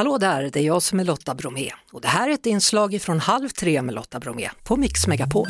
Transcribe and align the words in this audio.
Hallå 0.00 0.18
där, 0.18 0.50
det 0.52 0.60
är 0.60 0.62
jag 0.62 0.82
som 0.82 1.00
är 1.00 1.04
Lotta 1.04 1.34
Bromé 1.34 1.70
och 1.92 2.00
det 2.00 2.08
här 2.08 2.28
är 2.28 2.32
ett 2.32 2.46
inslag 2.46 3.02
från 3.02 3.20
Halv 3.20 3.48
tre 3.48 3.82
med 3.82 3.94
Lotta 3.94 4.20
Bromé 4.20 4.50
på 4.68 4.76
Mix 4.76 5.06
Megapol. 5.06 5.48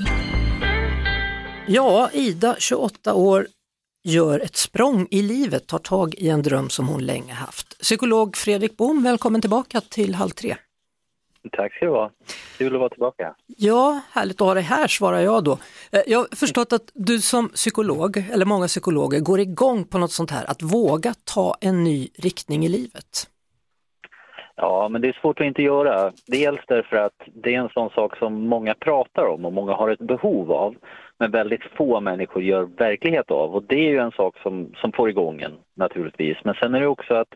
Ja, 1.66 2.10
Ida, 2.12 2.56
28 2.58 3.14
år, 3.14 3.46
gör 4.04 4.40
ett 4.40 4.56
språng 4.56 5.06
i 5.10 5.22
livet, 5.22 5.66
tar 5.66 5.78
tag 5.78 6.14
i 6.14 6.28
en 6.28 6.42
dröm 6.42 6.70
som 6.70 6.88
hon 6.88 7.06
länge 7.06 7.32
haft. 7.32 7.78
Psykolog 7.78 8.36
Fredrik 8.36 8.76
Bohm, 8.76 9.02
välkommen 9.02 9.40
tillbaka 9.40 9.80
till 9.80 10.14
Halv 10.14 10.30
tre. 10.30 10.56
Tack 11.52 11.74
ska 11.74 11.84
du 11.86 11.92
ha. 11.92 12.10
Kul 12.58 12.74
att 12.74 12.80
vara 12.80 12.90
tillbaka. 12.90 13.34
Ja, 13.46 14.00
härligt 14.12 14.40
att 14.40 14.46
ha 14.46 14.54
dig 14.54 14.62
här, 14.62 14.88
svarar 14.88 15.20
jag 15.20 15.44
då. 15.44 15.58
Eh, 15.90 16.02
jag 16.06 16.18
har 16.18 16.36
förstått 16.36 16.72
att 16.72 16.90
du 16.94 17.20
som 17.20 17.48
psykolog, 17.48 18.16
eller 18.16 18.44
många 18.44 18.66
psykologer, 18.66 19.20
går 19.20 19.40
igång 19.40 19.84
på 19.84 19.98
något 19.98 20.12
sånt 20.12 20.30
här, 20.30 20.50
att 20.50 20.62
våga 20.62 21.14
ta 21.24 21.56
en 21.60 21.84
ny 21.84 22.08
riktning 22.18 22.64
i 22.64 22.68
livet. 22.68 23.26
Ja, 24.60 24.88
men 24.88 25.00
det 25.00 25.08
är 25.08 25.18
svårt 25.20 25.40
att 25.40 25.46
inte 25.46 25.62
göra. 25.62 26.12
Dels 26.26 26.60
därför 26.68 26.96
att 26.96 27.22
det 27.34 27.54
är 27.54 27.58
en 27.58 27.68
sån 27.68 27.90
sak 27.90 28.16
som 28.16 28.48
många 28.48 28.74
pratar 28.74 29.26
om 29.26 29.44
och 29.44 29.52
många 29.52 29.72
har 29.72 29.88
ett 29.88 29.98
behov 30.00 30.52
av, 30.52 30.74
men 31.18 31.30
väldigt 31.30 31.62
få 31.76 32.00
människor 32.00 32.42
gör 32.42 32.62
verklighet 32.62 33.30
av. 33.30 33.54
Och 33.54 33.62
det 33.62 33.86
är 33.86 33.90
ju 33.90 33.98
en 33.98 34.12
sak 34.12 34.34
som, 34.42 34.72
som 34.76 34.92
får 34.92 35.10
igång 35.10 35.40
en 35.40 35.52
naturligtvis. 35.76 36.36
Men 36.44 36.54
sen 36.54 36.74
är 36.74 36.80
det 36.80 36.86
också 36.86 37.14
att, 37.14 37.34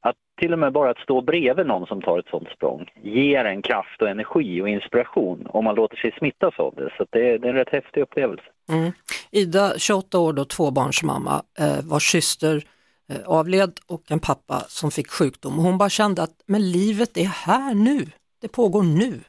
att 0.00 0.16
till 0.40 0.52
och 0.52 0.58
med 0.58 0.72
bara 0.72 0.90
att 0.90 0.98
stå 0.98 1.20
bredvid 1.20 1.66
någon 1.66 1.86
som 1.86 2.02
tar 2.02 2.18
ett 2.18 2.28
sånt 2.30 2.48
språng 2.48 2.90
ger 3.02 3.44
en 3.44 3.62
kraft 3.62 4.02
och 4.02 4.08
energi 4.08 4.62
och 4.62 4.68
inspiration 4.68 5.46
om 5.50 5.64
man 5.64 5.74
låter 5.74 5.96
sig 5.96 6.12
smittas 6.18 6.54
av 6.58 6.74
det. 6.76 6.90
Så 6.96 7.06
det, 7.10 7.38
det 7.38 7.48
är 7.48 7.50
en 7.50 7.56
rätt 7.56 7.72
häftig 7.72 8.00
upplevelse. 8.00 8.44
Mm. 8.68 8.92
Ida, 9.30 9.72
28 9.78 10.18
år 10.18 10.32
då, 10.32 10.44
tvåbarnsmamma, 10.44 11.42
eh, 11.58 11.90
vars 11.90 12.10
syster 12.10 12.64
Eh, 13.10 13.22
avled 13.26 13.72
och 13.86 14.02
en 14.10 14.20
pappa 14.20 14.60
som 14.68 14.90
fick 14.90 15.10
sjukdom. 15.10 15.58
Hon 15.58 15.78
bara 15.78 15.88
kände 15.88 16.22
att 16.22 16.42
men 16.46 16.70
livet 16.70 17.16
är 17.16 17.24
här 17.46 17.74
nu, 17.74 18.06
det 18.40 18.48
pågår 18.48 18.82
nu. 18.82 19.20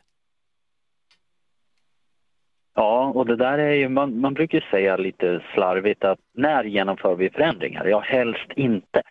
Ja, 2.75 3.11
och 3.15 3.25
det 3.25 3.35
där 3.35 3.57
är 3.57 3.73
ju, 3.73 3.89
man, 3.89 4.19
man 4.19 4.33
brukar 4.33 4.67
säga 4.71 4.97
lite 4.97 5.43
slarvigt 5.53 6.03
att 6.03 6.19
när 6.33 6.63
genomför 6.63 7.15
vi 7.15 7.29
förändringar? 7.29 7.85
Ja, 7.85 7.99
helst 7.99 8.51
inte. 8.55 9.01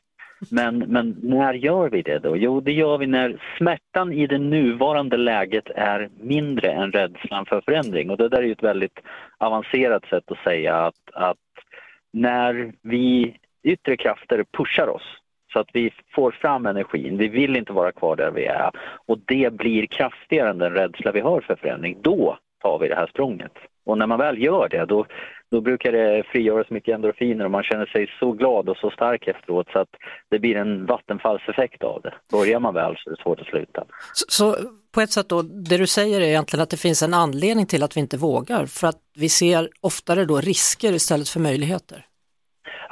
Men, 0.51 0.79
men 0.79 1.17
när 1.23 1.55
gör 1.55 1.91
vi 1.91 2.03
det 2.03 2.19
då? 2.19 2.37
Jo, 2.37 2.61
det 2.61 2.73
gör 2.73 2.99
vi 2.99 3.07
när 3.07 3.43
smärtan 3.59 4.13
i 4.13 4.27
det 4.27 4.39
nuvarande 4.39 5.17
läget 5.17 5.71
är 5.75 6.09
mindre 6.21 6.73
än 6.73 6.93
rädslan 6.93 7.47
för 7.47 7.61
förändring. 7.61 8.11
Och 8.11 8.17
det 8.17 8.29
där 8.29 8.39
är 8.39 8.43
ju 8.43 8.53
ett 8.53 8.63
väldigt 8.63 8.99
avancerat 9.39 10.05
sätt 10.05 10.31
att 10.31 10.45
säga 10.45 10.77
att, 10.77 11.11
att 11.13 11.39
när 12.13 12.73
vi 12.83 13.37
yttre 13.63 13.97
krafter 13.97 14.45
pushar 14.53 14.89
oss 14.89 15.17
så 15.53 15.59
att 15.59 15.69
vi 15.73 15.93
får 16.15 16.31
fram 16.31 16.67
energin. 16.67 17.17
Vi 17.17 17.29
vill 17.29 17.57
inte 17.57 17.73
vara 17.73 17.93
kvar 17.93 18.17
där 18.17 18.31
vi 18.31 18.45
är 18.45 18.71
och 19.07 19.19
det 19.27 19.53
blir 19.53 19.87
kraftigare 19.87 20.51
än 20.51 20.59
den 20.59 20.73
rädsla 20.73 21.13
vi 21.13 21.21
har 21.21 21.41
för 21.41 21.57
förändring. 21.57 21.99
Då 22.03 22.39
tar 22.63 22.79
vi 22.79 22.89
det 22.89 22.95
här 22.95 23.07
språnget. 23.07 23.53
Och 23.87 23.99
när 23.99 24.07
man 24.07 24.19
väl 24.19 24.43
gör 24.43 24.69
det 24.69 24.85
då, 24.85 25.07
då 25.51 25.61
brukar 25.61 25.93
det 25.93 26.23
frigöras 26.33 26.71
mycket 26.71 26.95
endorfiner 26.95 27.45
och 27.45 27.51
man 27.51 27.63
känner 27.63 27.87
sig 27.87 28.11
så 28.19 28.33
glad 28.33 28.69
och 28.69 28.77
så 28.77 28.91
stark 28.91 29.29
efteråt 29.29 29.69
så 29.73 29.79
att 29.79 29.89
det 30.29 30.39
blir 30.39 30.57
en 30.57 30.87
vattenfallseffekt 30.87 31.83
av 31.83 32.01
det. 32.03 32.15
Börjar 32.31 32.61
man 32.61 32.75
väl 32.75 32.95
så 32.97 33.11
är 33.11 33.15
det 33.15 33.23
svårt 33.23 33.41
att 33.41 33.47
sluta. 33.47 33.85
Så, 34.13 34.25
så, 34.29 34.57
på 34.95 35.01
ett 35.01 35.11
sätt 35.11 35.29
då, 35.29 35.43
det 35.43 35.77
du 35.77 35.87
säger 35.87 36.21
är 36.21 36.25
egentligen 36.25 36.63
att 36.63 36.71
det 36.71 36.77
finns 36.77 37.03
en 37.03 37.15
anledning 37.15 37.67
till 37.67 37.83
att 37.83 37.97
vi 37.97 38.01
inte 38.01 38.17
vågar 38.17 38.67
för 38.67 38.87
att 38.87 39.01
vi 39.17 39.29
ser 39.29 39.69
oftare 39.81 40.25
då 40.25 40.37
risker 40.37 40.93
istället 40.93 41.29
för 41.29 41.41
möjligheter? 41.41 42.07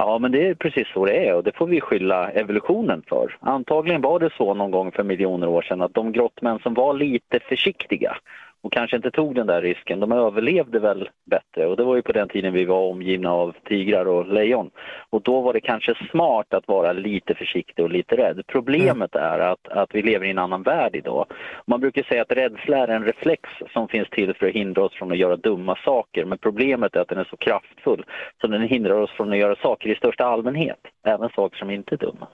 Ja, 0.01 0.19
men 0.19 0.33
det 0.33 0.49
är 0.49 0.55
precis 0.55 0.89
så 0.89 1.05
det 1.05 1.29
är 1.29 1.35
och 1.35 1.45
det 1.45 1.57
får 1.57 1.67
vi 1.67 1.81
skylla 1.81 2.31
evolutionen 2.31 3.03
för. 3.09 3.37
Antagligen 3.41 4.01
var 4.01 4.19
det 4.19 4.31
så 4.37 4.55
någon 4.55 4.71
gång 4.71 4.93
för 4.93 5.03
miljoner 5.03 5.49
år 5.49 5.63
sedan 5.63 5.83
att 5.83 5.95
de 5.95 6.13
grottmän 6.13 6.59
som 6.59 6.75
var 6.75 6.95
lite 6.95 7.41
försiktiga 7.41 8.17
och 8.63 8.73
kanske 8.73 8.97
inte 8.97 9.11
tog 9.11 9.35
den 9.35 9.47
där 9.47 9.63
risken. 9.63 10.01
De 10.01 10.13
överlevde 10.13 10.79
väl 10.79 11.09
bättre 11.31 11.67
och 11.67 11.77
det 11.77 11.85
var 11.85 11.97
ju 11.97 12.03
på 12.03 12.13
den 12.13 12.29
tiden 12.29 12.53
vi 12.53 12.65
var 12.65 12.91
omgivna 12.91 13.33
av 13.33 13.55
tigrar 13.69 14.09
och 14.09 14.27
lejon. 14.27 14.71
Och 15.11 15.23
då 15.23 15.41
var 15.41 15.53
det 15.53 15.61
kanske 15.61 15.95
smart 16.11 16.55
att 16.55 16.69
vara 16.69 16.93
lite 16.93 17.35
försiktig 17.35 17.85
och 17.85 17.91
lite 17.91 18.17
rädd. 18.17 18.43
Problemet 18.47 19.15
mm. 19.15 19.27
är 19.27 19.39
att, 19.39 19.69
att 19.69 19.95
vi 19.95 20.03
lever 20.03 20.27
i 20.27 20.31
en 20.31 20.39
annan 20.39 20.63
värld 20.63 20.97
idag. 20.97 21.27
Man 21.67 21.81
brukar 21.81 22.03
säga 22.03 22.23
att 22.23 22.33
rädsla 22.33 22.77
är 22.77 22.89
en 22.89 23.05
reflex 23.05 23.43
som 23.73 23.89
finns 23.89 24.11
till 24.11 24.35
för 24.35 24.47
att 24.47 24.55
hindra 24.55 24.85
oss 24.85 24.95
från 24.95 25.13
att 25.13 25.19
göra 25.19 25.37
dumma 25.37 25.77
saker. 25.85 26.25
Men 26.25 26.39
problemet 26.39 26.97
är 26.97 27.01
att 27.01 27.09
den 27.09 27.19
är 27.19 27.29
så 27.31 27.37
kraftfull 27.37 28.05
så 28.41 28.47
den 28.47 28.63
hindrar 28.63 29.01
oss 29.01 29.11
från 29.11 29.33
att 29.33 29.39
göra 29.39 29.57
saker 29.57 29.89
i 29.89 29.95
största 29.95 30.25
allmänhet. 30.25 30.81
Även 31.07 31.29
saker 31.29 31.59
som 31.59 31.71
inte 31.71 31.95
är 31.95 31.99
dumma. 31.99 32.29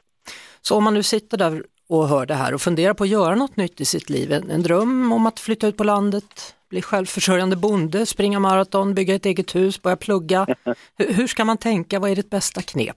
Så 0.60 0.76
om 0.76 0.84
man 0.84 0.94
nu 0.94 1.02
sitter 1.02 1.38
där 1.38 1.62
och 1.98 2.08
hör 2.08 2.26
det 2.26 2.34
här 2.34 2.54
och 2.54 2.60
funderar 2.60 2.94
på 2.94 3.04
att 3.04 3.10
göra 3.10 3.34
något 3.34 3.56
nytt 3.56 3.80
i 3.80 3.84
sitt 3.84 4.10
liv. 4.10 4.32
En, 4.32 4.50
en 4.50 4.62
dröm 4.62 5.12
om 5.12 5.26
att 5.26 5.40
flytta 5.40 5.66
ut 5.66 5.76
på 5.76 5.84
landet, 5.84 6.54
bli 6.70 6.82
självförsörjande 6.82 7.56
bonde, 7.56 8.06
springa 8.06 8.40
maraton, 8.40 8.94
bygga 8.94 9.14
ett 9.14 9.26
eget 9.26 9.54
hus, 9.54 9.82
börja 9.82 9.96
plugga. 9.96 10.46
hur, 10.98 11.14
hur 11.14 11.26
ska 11.26 11.44
man 11.44 11.58
tänka? 11.58 11.98
Vad 11.98 12.10
är 12.10 12.16
ditt 12.16 12.30
bästa 12.30 12.62
knep? 12.62 12.96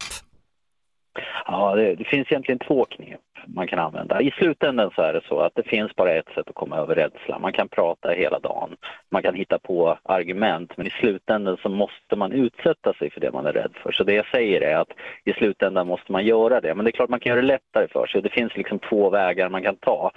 Ja, 1.45 1.75
det, 1.75 1.95
det, 1.95 2.03
finns 2.03 2.27
egentligen 2.31 2.59
två 2.67 2.85
knep 2.85 3.19
man 3.53 3.67
kan 3.67 3.79
använda. 3.79 4.21
I 4.21 4.31
slutändan 4.31 4.91
så 4.95 5.01
är 5.01 5.13
det 5.13 5.21
så 5.27 5.39
att 5.39 5.55
det 5.55 5.63
finns 5.63 5.95
bara 5.95 6.13
ett 6.13 6.29
sätt 6.35 6.49
att 6.49 6.55
komma 6.55 6.77
över 6.77 6.95
rädsla. 6.95 7.39
Man 7.39 7.53
kan 7.53 7.67
prata 7.67 8.09
hela 8.09 8.39
dagen, 8.39 8.75
man 9.09 9.23
kan 9.23 9.35
hitta 9.35 9.59
på 9.59 9.97
argument 10.03 10.77
men 10.77 10.87
i 10.87 10.89
slutändan 10.89 11.57
så 11.61 11.69
måste 11.69 12.15
man 12.15 12.31
utsätta 12.31 12.93
sig 12.93 13.11
för 13.11 13.21
det 13.21 13.31
man 13.31 13.45
är 13.45 13.53
rädd 13.53 13.71
för. 13.83 13.91
Så 13.91 14.03
det 14.03 14.13
jag 14.13 14.25
säger 14.25 14.61
är 14.61 14.75
att 14.75 14.91
i 15.25 15.33
slutändan 15.33 15.87
måste 15.87 16.11
man 16.11 16.25
göra 16.25 16.61
det. 16.61 16.75
Men 16.75 16.85
det 16.85 16.89
är 16.89 16.91
klart 16.91 17.09
man 17.09 17.19
kan 17.19 17.29
göra 17.29 17.41
det 17.41 17.47
lättare 17.47 17.87
för 17.87 18.07
sig 18.07 18.21
det 18.21 18.29
finns 18.33 18.57
liksom 18.57 18.79
två 18.79 19.09
vägar 19.09 19.49
man 19.49 19.63
kan 19.63 19.75
ta. 19.75 20.11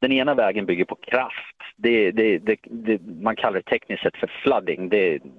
Den 0.00 0.12
ena 0.12 0.34
vägen 0.34 0.66
bygger 0.66 0.84
på 0.84 0.94
kraft. 0.94 1.56
Det, 1.76 2.10
det, 2.10 2.38
det, 2.38 3.00
man 3.20 3.36
kallar 3.36 3.54
det 3.54 3.62
tekniskt 3.62 4.02
sett 4.02 4.16
för 4.16 4.30
flooding. 4.42 4.90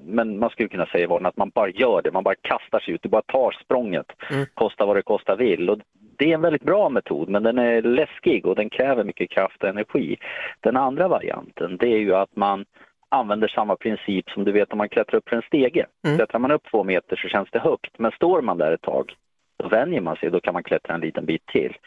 men 0.05 0.39
man 0.39 0.49
skulle 0.49 0.69
kunna 0.69 0.85
säga 0.85 1.15
att 1.15 1.37
man 1.37 1.49
bara 1.49 1.69
gör 1.69 2.01
det, 2.01 2.11
man 2.11 2.23
bara 2.23 2.35
kastar 2.35 2.79
sig 2.79 2.93
ut, 2.93 3.03
du 3.03 3.09
bara 3.09 3.21
tar 3.21 3.51
språnget, 3.63 4.05
mm. 4.31 4.45
kosta 4.53 4.85
vad 4.85 4.95
det 4.95 5.01
kosta 5.01 5.35
vill. 5.35 5.69
Och 5.69 5.79
det 6.17 6.31
är 6.31 6.33
en 6.33 6.41
väldigt 6.41 6.63
bra 6.63 6.89
metod 6.89 7.29
men 7.29 7.44
den 7.44 7.57
är 7.57 7.81
läskig 7.81 8.45
och 8.45 8.55
den 8.55 8.69
kräver 8.69 9.03
mycket 9.03 9.29
kraft 9.29 9.63
och 9.63 9.69
energi. 9.69 10.17
Den 10.59 10.78
andra 10.78 11.07
varianten 11.07 11.78
det 11.78 11.88
är 11.88 12.00
ju 12.00 12.16
att 12.16 12.35
man 12.35 12.66
använder 13.09 13.47
samma 13.47 13.75
princip 13.75 14.29
som 14.29 14.44
du 14.44 14.51
vet 14.51 14.72
om 14.72 14.78
man 14.78 14.89
klättrar 14.89 15.17
upp 15.17 15.29
för 15.29 15.35
en 15.35 15.41
stege. 15.41 15.85
Mm. 16.05 16.17
Klättrar 16.17 16.39
man 16.39 16.51
upp 16.51 16.72
två 16.72 16.83
meter 16.83 17.16
så 17.16 17.28
känns 17.28 17.50
det 17.51 17.59
högt 17.59 18.00
men 18.00 18.11
står 18.11 18.41
man 18.41 18.57
där 18.57 18.72
ett 18.72 18.81
tag 18.81 19.13
då 19.57 19.67
vänjer 19.67 20.01
man 20.01 20.16
sig 20.16 20.28
och 20.28 20.33
då 20.33 20.39
kan 20.39 20.53
man 20.53 20.63
klättra 20.63 20.95
en 20.95 21.01
liten 21.01 21.25
bit 21.25 21.45
till. 21.45 21.78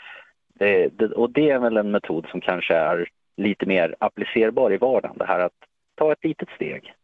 Det, 0.54 0.98
det, 0.98 1.06
och 1.06 1.30
det 1.30 1.50
är 1.50 1.58
väl 1.58 1.76
en 1.76 1.90
metod 1.90 2.26
som 2.30 2.40
kanske 2.40 2.74
är 2.74 3.08
lite 3.36 3.66
mer 3.66 3.94
applicerbar 3.98 4.72
i 4.72 4.76
vardagen. 4.76 5.16
Det 5.18 5.24
här 5.24 5.40
att 5.40 5.52
ta 5.94 6.12
ett 6.12 6.24
litet 6.24 6.48
steg 6.50 6.94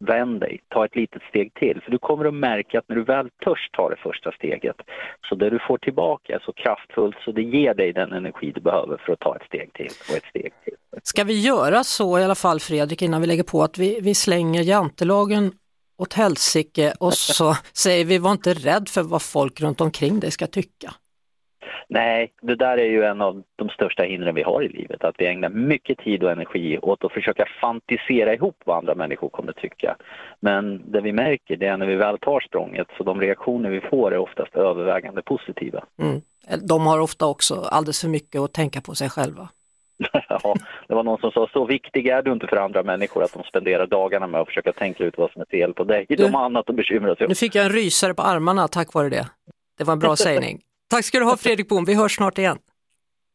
vänd 0.00 0.40
dig, 0.40 0.60
ta 0.68 0.84
ett 0.84 0.96
litet 0.96 1.22
steg 1.22 1.54
till. 1.54 1.80
För 1.84 1.90
du 1.90 1.98
kommer 1.98 2.24
att 2.24 2.34
märka 2.34 2.78
att 2.78 2.88
när 2.88 2.96
du 2.96 3.04
väl 3.04 3.30
törs 3.44 3.70
ta 3.72 3.88
det 3.88 3.96
första 3.96 4.32
steget, 4.32 4.76
så 5.28 5.34
det 5.34 5.50
du 5.50 5.58
får 5.68 5.78
tillbaka 5.78 6.34
är 6.34 6.42
så 6.44 6.52
kraftfullt 6.52 7.16
så 7.24 7.32
det 7.32 7.42
ger 7.42 7.74
dig 7.74 7.92
den 7.92 8.12
energi 8.12 8.52
du 8.54 8.60
behöver 8.60 8.96
för 9.06 9.12
att 9.12 9.20
ta 9.20 9.36
ett 9.36 9.46
steg 9.46 9.72
till 9.72 9.90
och 10.10 10.16
ett 10.16 10.24
steg 10.30 10.52
till. 10.64 10.74
Ska 11.02 11.24
vi 11.24 11.40
göra 11.40 11.84
så 11.84 12.18
i 12.18 12.24
alla 12.24 12.34
fall 12.34 12.60
Fredrik, 12.60 13.02
innan 13.02 13.20
vi 13.20 13.26
lägger 13.26 13.42
på, 13.42 13.62
att 13.62 13.78
vi, 13.78 14.00
vi 14.00 14.14
slänger 14.14 14.62
jantelagen 14.62 15.52
åt 15.98 16.12
helsike 16.12 16.94
och 17.00 17.14
så 17.14 17.54
säger 17.72 18.04
vi 18.04 18.18
var 18.18 18.32
inte 18.32 18.54
rädd 18.54 18.88
för 18.88 19.02
vad 19.02 19.22
folk 19.22 19.60
runt 19.60 19.80
omkring 19.80 20.20
dig 20.20 20.30
ska 20.30 20.46
tycka? 20.46 20.94
Nej, 21.88 22.32
det 22.42 22.54
där 22.54 22.78
är 22.78 22.84
ju 22.84 23.04
en 23.04 23.20
av 23.20 23.42
de 23.56 23.68
största 23.68 24.02
hindren 24.02 24.34
vi 24.34 24.42
har 24.42 24.62
i 24.62 24.68
livet. 24.68 25.04
Att 25.04 25.14
vi 25.18 25.26
ägnar 25.26 25.48
mycket 25.48 25.98
tid 25.98 26.24
och 26.24 26.30
energi 26.30 26.78
åt 26.78 27.04
att 27.04 27.12
försöka 27.12 27.46
fantisera 27.60 28.34
ihop 28.34 28.56
vad 28.64 28.78
andra 28.78 28.94
människor 28.94 29.28
kommer 29.28 29.52
tycka. 29.52 29.96
Men 30.40 30.92
det 30.92 31.00
vi 31.00 31.12
märker 31.12 31.56
det 31.56 31.66
är 31.66 31.76
när 31.76 31.86
vi 31.86 31.96
väl 31.96 32.18
tar 32.18 32.40
språnget 32.40 32.86
så 32.96 33.04
de 33.04 33.20
reaktioner 33.20 33.70
vi 33.70 33.80
får 33.80 34.14
är 34.14 34.18
oftast 34.18 34.56
övervägande 34.56 35.22
positiva. 35.22 35.84
Mm. 36.02 36.20
De 36.68 36.86
har 36.86 36.98
ofta 36.98 37.26
också 37.26 37.54
alldeles 37.54 38.00
för 38.00 38.08
mycket 38.08 38.40
att 38.40 38.52
tänka 38.52 38.80
på 38.80 38.94
sig 38.94 39.10
själva. 39.10 39.48
ja, 40.28 40.54
det 40.88 40.94
var 40.94 41.02
någon 41.02 41.18
som 41.18 41.30
sa 41.30 41.48
så 41.52 41.64
viktig 41.64 42.06
är 42.06 42.22
du 42.22 42.32
inte 42.32 42.46
för 42.46 42.56
andra 42.56 42.82
människor 42.82 43.24
att 43.24 43.32
de 43.32 43.42
spenderar 43.42 43.86
dagarna 43.86 44.26
med 44.26 44.40
att 44.40 44.48
försöka 44.48 44.72
tänka 44.72 45.04
ut 45.04 45.18
vad 45.18 45.30
som 45.30 45.42
är 45.42 45.46
fel 45.46 45.74
på 45.74 45.84
dig. 45.84 46.06
De 46.08 46.34
har 46.34 46.44
annat 46.44 46.70
att 46.70 46.76
bekymra 46.76 47.16
sig 47.16 47.24
om. 47.24 47.28
Nu 47.28 47.34
fick 47.34 47.54
jag 47.54 47.64
en 47.64 47.72
rysare 47.72 48.14
på 48.14 48.22
armarna 48.22 48.68
tack 48.68 48.94
vare 48.94 49.08
det. 49.08 49.26
Det 49.78 49.84
var 49.84 49.92
en 49.92 49.98
bra 49.98 50.16
sägning. 50.16 50.60
Tack 50.90 51.04
ska 51.04 51.18
du 51.18 51.24
ha 51.24 51.36
Fredrik 51.36 51.68
Bohm, 51.68 51.84
vi 51.84 51.94
hörs 51.94 52.16
snart 52.16 52.38
igen. 52.38 52.58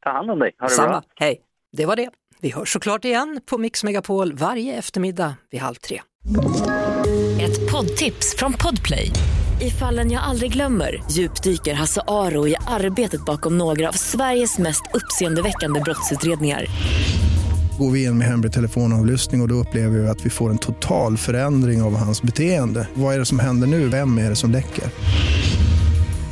Ta 0.03 0.09
hand 0.11 0.31
om 0.31 0.39
dig, 0.39 0.51
ha 0.59 0.67
det 0.67 0.73
Samma. 0.73 0.87
bra. 0.89 1.03
Hej, 1.15 1.39
det 1.77 1.85
var 1.85 1.95
det. 1.95 2.09
Vi 2.41 2.49
hörs 2.49 2.73
såklart 2.73 3.05
igen 3.05 3.39
på 3.45 3.57
Mix 3.57 3.83
Megapol 3.83 4.33
varje 4.33 4.73
eftermiddag 4.77 5.35
vid 5.51 5.61
halv 5.61 5.75
tre. 5.75 6.01
Ett 7.41 7.71
poddtips 7.71 8.35
från 8.37 8.53
Podplay. 8.53 9.11
I 9.61 9.69
fallen 9.69 10.11
jag 10.11 10.23
aldrig 10.23 10.53
glömmer 10.53 11.03
djupdyker 11.11 11.73
Hasse 11.73 12.01
Aro 12.07 12.47
i 12.47 12.55
arbetet 12.67 13.25
bakom 13.25 13.57
några 13.57 13.89
av 13.89 13.93
Sveriges 13.93 14.57
mest 14.57 14.83
uppseendeväckande 14.93 15.79
brottsutredningar. 15.79 16.65
Går 17.79 17.91
vi 17.91 18.03
in 18.03 18.17
med 18.17 18.27
hemlig 18.27 18.53
telefonavlyssning 18.53 19.41
och, 19.41 19.45
och 19.45 19.49
då 19.49 19.55
upplever 19.55 19.99
vi 19.99 20.07
att 20.07 20.25
vi 20.25 20.29
får 20.29 20.49
en 20.49 20.57
total 20.57 21.17
förändring 21.17 21.81
av 21.81 21.95
hans 21.95 22.21
beteende. 22.21 22.87
Vad 22.93 23.15
är 23.15 23.19
det 23.19 23.25
som 23.25 23.39
händer 23.39 23.67
nu? 23.67 23.87
Vem 23.87 24.17
är 24.17 24.29
det 24.29 24.35
som 24.35 24.51
läcker? 24.51 24.83